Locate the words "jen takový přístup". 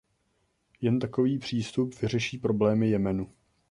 0.81-2.01